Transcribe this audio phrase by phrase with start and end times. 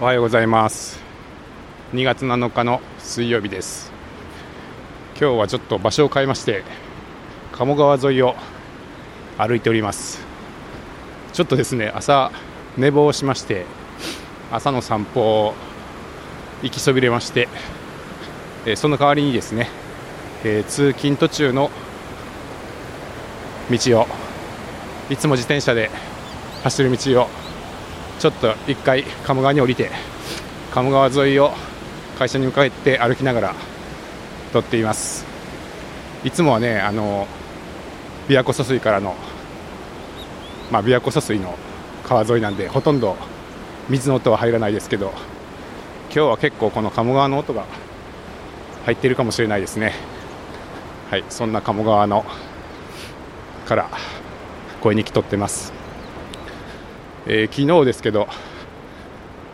[0.00, 1.00] おはようございます。
[1.92, 3.90] 2月7日の水曜日です。
[5.20, 6.62] 今日はちょっと場所を変えまして
[7.50, 8.36] 鴨川沿いを
[9.38, 10.20] 歩いております。
[11.32, 12.30] ちょっとですね朝
[12.76, 13.66] 寝坊しまして
[14.52, 15.54] 朝の散歩を
[16.62, 17.48] 行きそびれまして、
[18.66, 19.68] えその代わりにですね、
[20.44, 21.72] えー、通勤途中の
[23.68, 24.06] 道を
[25.10, 25.90] いつも自転車で
[26.62, 27.47] 走る道を
[28.18, 29.90] ちょっと一回鴨川に降りて
[30.72, 31.52] 鴨川沿いを
[32.18, 33.54] 会社に向かって歩きながら
[34.52, 35.24] 撮っています。
[36.24, 37.28] いつもはねあの
[38.28, 39.14] 琵琶湖疎水からの
[40.72, 41.56] まあ琵琶湖疎水の
[42.04, 43.16] 川沿いなんでほとんど
[43.88, 45.12] 水の音は入らないですけど
[46.12, 47.66] 今日は結構この鴨川の音が
[48.84, 49.94] 入っているかもしれないですね。
[51.08, 52.24] はいそんな鴨川の
[53.66, 53.88] から
[54.82, 55.77] 声に来とってます。
[57.30, 58.26] えー、昨日ですけど、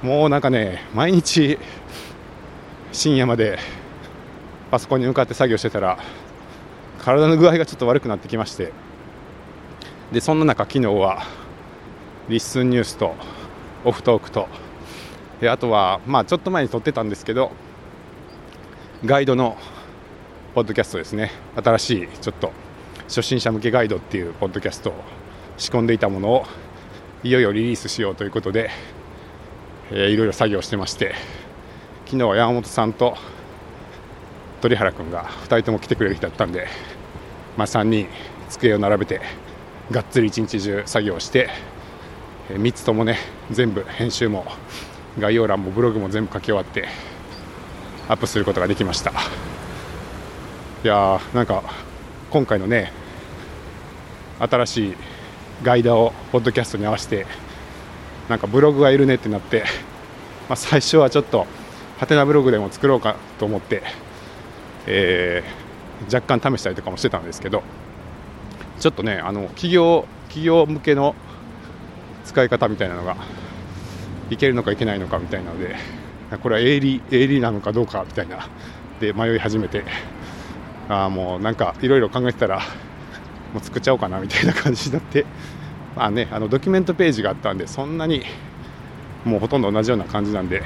[0.00, 1.58] もうなんかね、毎日
[2.92, 3.58] 深夜まで
[4.70, 5.98] パソコンに向かって作業してたら、
[7.00, 8.72] 体の具合がちょっと悪くなってきまして、
[10.12, 11.24] でそんな中、昨日は
[12.28, 13.16] リッスンニュースと
[13.84, 14.46] オフトークと、
[15.40, 17.50] であとは、まあ、ちょっと前に撮ってたんですけど、
[19.04, 19.56] ガイドの
[20.54, 22.52] ポッドキャストですね、新しいちょっと
[23.08, 24.94] 初心者向けガイドっていうポッドキャストを
[25.56, 26.46] 仕込んでいたものを
[27.24, 28.68] いよいよリリースしようということで、
[29.90, 31.14] えー、いろいろ作業してまして
[32.04, 33.16] 昨日は山本さんと
[34.60, 36.68] 鳥原君が2人とも来てくれる日だったんで、
[37.56, 38.08] まあ、3人
[38.50, 39.22] 机を並べて
[39.90, 41.48] がっつり一日中作業して、
[42.50, 43.16] えー、3つともね
[43.50, 44.44] 全部編集も
[45.18, 46.88] 概要欄もブログも全部書き終わって
[48.06, 49.12] アップすることができました。
[49.12, 49.14] い
[50.86, 51.62] やーなんか
[52.30, 52.92] 今回のね
[54.40, 55.13] 新しい
[55.62, 57.26] ガイダをポッドキャストに合わせて
[58.28, 59.64] なんかブログがいるねってなって、
[60.48, 61.46] まあ、最初はちょっと
[61.98, 63.82] ハテナブログでも作ろうかと思って、
[64.86, 67.62] えー、若干試したりとかもしてたんですけど
[68.80, 71.14] ちょっとねあの企業企業向けの
[72.24, 73.16] 使い方みたいなのが
[74.30, 75.76] いけるのかいけないのかみたいなので
[76.42, 78.48] これは営利営利なのかどうかみたいな
[79.00, 79.84] で迷い始めて
[80.88, 82.60] あもうなんかいろいろ考えてたら
[83.54, 85.24] もう作っちゃおうかなみたいな感じになって、
[85.96, 88.22] まあね、あのドキュメントページがあったんでそんなに
[89.24, 90.62] もうほとんど同じような感じなんで、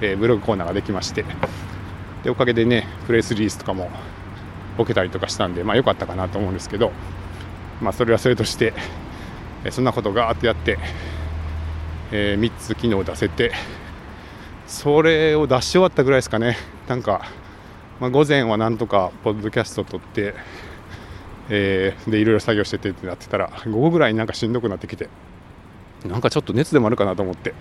[0.00, 1.24] えー、ブログコーナーができまして
[2.24, 3.90] でおかげでねプレスリリースとかも
[4.76, 6.92] 置けたりとかしたんで、まあ、良かったかなと思うんですけど、
[7.80, 8.74] まあ、それはそれとして、
[9.64, 10.78] えー、そんなことがあってやって、
[12.10, 13.52] えー、3つ機能を出せて
[14.66, 16.56] それを出し終わったぐらいですかね。
[16.88, 17.22] なんか、
[18.00, 20.34] まあ、午前はなんとかポッドキャストを撮って
[21.48, 25.08] えー、でいろいろ作業しててってなってたら午後ぐらいになんかしんどくなってきて
[26.04, 27.54] なんかちょっと熱でもあるかなと思って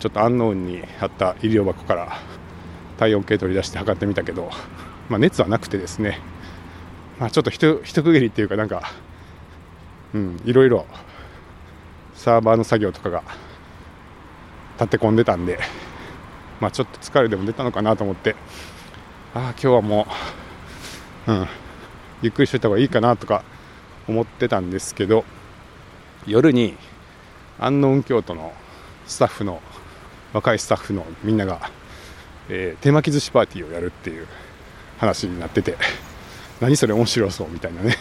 [0.00, 2.18] ちょっとアンノーンにあった医療箱から
[2.98, 4.50] 体温計取り出して測ってみたけど、
[5.08, 6.20] まあ、熱はなくてですね、
[7.18, 8.92] まあ、ちょっと一一区切りっていうかなんか、
[10.12, 10.86] うん、いろいろ
[12.14, 13.22] サーバーの作業とかが
[14.78, 15.58] 立て込んでたんで、
[16.60, 18.36] まあ、ちょっと疲れでも出たのかなと思って
[19.34, 20.06] ああ今日はも
[21.26, 21.48] う、うん、
[22.22, 23.44] ゆっくりしといた方がいいかなとか
[24.08, 25.24] 思ってたんですけど
[26.26, 26.76] 夜に
[27.58, 28.52] 安納京都の
[29.06, 29.60] スタッフの
[30.32, 31.70] 若いスタッフのみんなが、
[32.48, 34.26] えー、手巻き寿司パーティーをやるっていう
[34.98, 35.76] 話になってて
[36.60, 37.96] 何それ面白そうみたいなね。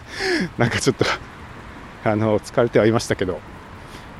[0.58, 1.04] なんかちょっと
[2.04, 3.40] あの疲れてはいましたけど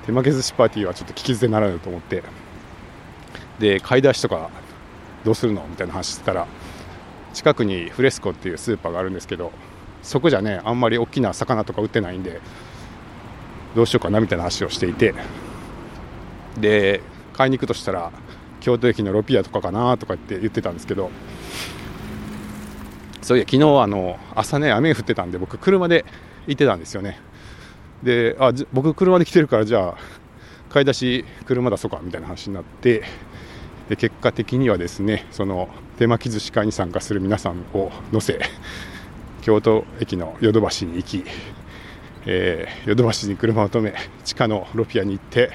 [0.06, 2.22] 手巻き寿司パーティーはちょっと聞き捨てならぬと思って
[3.58, 4.50] で買い出しとか
[5.24, 6.46] どうするのみたいな話してたら
[7.32, 9.52] 近くにフレスコっていうスーパーがあるんですけど
[10.02, 12.40] そこじゃねあんまり大きな魚とか売ってないんで
[13.74, 15.14] どうしようかなみたいな話をしていて
[16.58, 17.02] で
[17.34, 18.10] 買いに行くとしたら
[18.60, 21.10] 京都駅のロピアとかかなとかって言ってたんですけど
[23.22, 26.04] そういや昨日あの朝ね雨降ってたんで僕車で
[26.46, 27.20] 行ってたんですよね。
[28.02, 29.94] であ僕車で来てるからじゃあ
[30.70, 33.02] 買い出し車出そうかみたいな話になって
[33.90, 38.38] で結果的にはですねその手巻き寿司会に参加する皆さんを乗せ
[39.42, 41.24] 京都駅のヨドバシに行き、
[42.24, 45.50] え、ヨドバシに車を止め地下のロピアに行って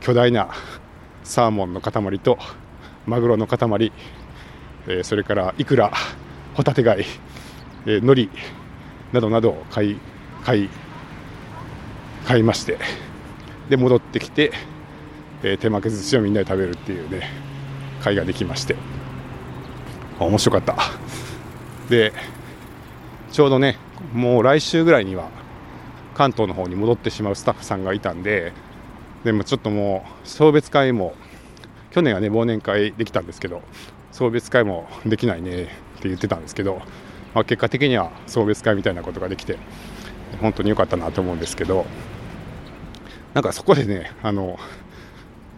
[0.00, 0.48] 巨大な
[1.22, 2.38] サーモンの塊と
[3.06, 3.92] マグロの塊、
[4.88, 5.92] えー、それからイクラ
[6.54, 7.06] ホタテ貝、
[7.86, 8.28] えー、海苔
[9.12, 9.98] などなどを買い
[10.44, 10.68] 買い
[12.26, 12.78] 買いまして
[13.68, 14.50] で戻ってきて
[15.44, 17.28] えー、手巻き寿司をみんなで食べるっていうね
[18.02, 18.76] 会ができまして。
[20.18, 20.76] 面白かった。
[21.88, 22.12] で
[23.30, 23.76] ちょうどね
[24.12, 25.28] もう来週ぐらいには
[26.14, 28.52] 関東の方に戻ってしまうスタッフさんがいたんで
[29.24, 31.14] でもちょっともう送別会も
[31.90, 33.62] 去年はね忘年会できたんですけど
[34.12, 35.66] 送別会もできないねっ
[36.00, 36.80] て言ってたんですけど、
[37.34, 39.58] まあ、結果的には送別会みたいなことができて
[40.40, 41.84] 本当に良かったなと思うんですけど
[43.34, 44.58] なんかそこでねあの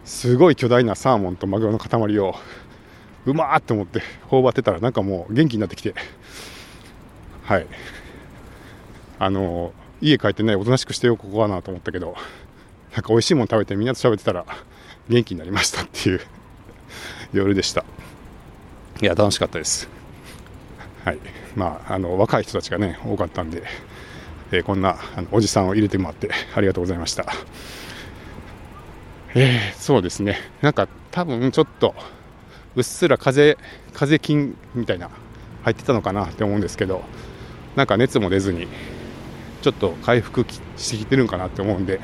[0.07, 2.33] すごい巨大なサーモンとマグロの塊を
[3.25, 5.93] うまーって思って頬張ってたらなんかもう元気になってきて。
[7.43, 7.67] はい。
[9.19, 12.15] あの家帰ってねおとなしくしてよここかなと思ったけど
[12.93, 14.45] なんか美味しいもの食べてみんなと喋ってたら
[15.09, 16.21] 元気になりましたっていう
[17.33, 17.83] 夜でした。
[19.01, 19.89] いや楽しかったです。
[21.03, 21.19] はい。
[21.55, 23.63] まああの若い人たちがね多かったんで、
[24.51, 27.25] えー、こんなあのおじさんを入れてもらってありがとうございました。
[29.39, 30.39] えー、そうですね。
[30.61, 31.93] なんか多分ちょっと
[32.75, 33.55] うっすら風
[33.93, 35.11] 風菌みたいな
[35.61, 37.03] 入ってたのかなって思うんですけど
[37.75, 38.67] なんか熱も出ずに
[39.61, 40.43] ちょっと回復
[40.75, 41.99] してきてるんかなって思うんで、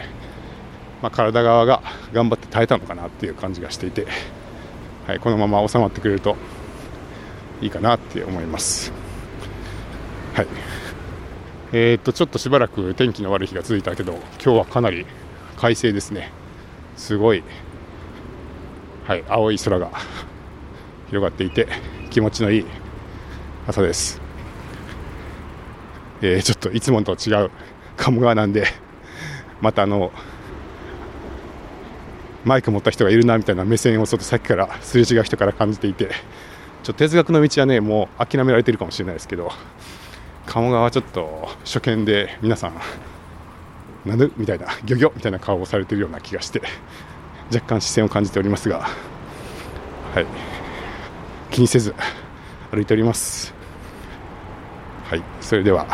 [1.01, 1.81] まあ、体側が
[2.11, 4.05] 頑張って耐えたのかなっていう感じがしていて、
[5.07, 6.35] はい、このまま収まってくれると
[7.61, 8.93] いいかなって思います。
[10.35, 10.47] はい。
[11.71, 15.07] えー、っとちょっとしばらく天気の悪い日が続いたけど今日はかなり
[15.57, 16.42] 快晴ですね。
[16.95, 17.43] すごい、
[19.05, 19.91] はい、青い空が
[21.07, 21.67] 広がっていて
[22.09, 22.65] 気持ちのいい
[23.67, 24.21] 朝です、
[26.21, 27.51] えー、ちょっといつもと違う
[27.97, 28.67] 鴨川なんで
[29.61, 30.11] またあの
[32.43, 36.13] マイク持った人がいるなみたいな目線をちょっとさっきからすれ違う人から感じていてちょっ
[36.87, 39.51] と哲学の道はねもう諦められてるかもしれないですけど
[40.45, 42.73] 鴨川はちょっと初見で皆さん
[44.05, 46.61] なぬみたいな ギョギョみたいな顔をされているような気がして
[47.53, 48.89] 若干視線を感じておりますが
[50.13, 50.27] はい。
[51.49, 51.95] 気にせず
[52.71, 53.53] 歩いております。
[55.05, 55.23] はい。
[55.41, 55.87] それでは。